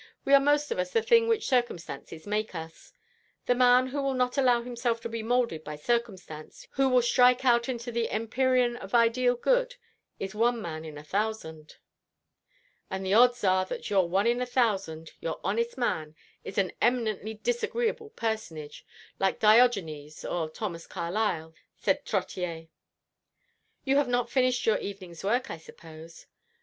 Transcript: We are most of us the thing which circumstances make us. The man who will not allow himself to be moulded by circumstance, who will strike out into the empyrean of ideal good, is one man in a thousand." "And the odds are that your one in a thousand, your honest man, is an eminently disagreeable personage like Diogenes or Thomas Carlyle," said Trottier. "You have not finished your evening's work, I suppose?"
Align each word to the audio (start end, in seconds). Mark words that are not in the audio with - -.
We 0.25 0.33
are 0.33 0.39
most 0.39 0.71
of 0.71 0.79
us 0.79 0.89
the 0.89 1.03
thing 1.03 1.27
which 1.27 1.47
circumstances 1.47 2.25
make 2.25 2.55
us. 2.55 2.91
The 3.45 3.53
man 3.53 3.85
who 3.85 4.01
will 4.01 4.15
not 4.15 4.35
allow 4.35 4.63
himself 4.63 4.99
to 5.01 5.09
be 5.09 5.21
moulded 5.21 5.63
by 5.63 5.75
circumstance, 5.75 6.67
who 6.71 6.89
will 6.89 7.03
strike 7.03 7.45
out 7.45 7.69
into 7.69 7.91
the 7.91 8.09
empyrean 8.09 8.77
of 8.77 8.95
ideal 8.95 9.35
good, 9.35 9.75
is 10.19 10.33
one 10.33 10.59
man 10.59 10.85
in 10.85 10.97
a 10.97 11.03
thousand." 11.03 11.75
"And 12.89 13.05
the 13.05 13.13
odds 13.13 13.43
are 13.43 13.63
that 13.65 13.91
your 13.91 14.09
one 14.09 14.25
in 14.25 14.41
a 14.41 14.47
thousand, 14.47 15.11
your 15.19 15.39
honest 15.43 15.77
man, 15.77 16.15
is 16.43 16.57
an 16.57 16.71
eminently 16.81 17.35
disagreeable 17.35 18.09
personage 18.09 18.83
like 19.19 19.39
Diogenes 19.39 20.25
or 20.25 20.49
Thomas 20.49 20.87
Carlyle," 20.87 21.53
said 21.77 22.05
Trottier. 22.07 22.69
"You 23.85 23.97
have 23.97 24.07
not 24.07 24.31
finished 24.31 24.65
your 24.65 24.79
evening's 24.79 25.23
work, 25.23 25.51
I 25.51 25.59
suppose?" 25.59 26.25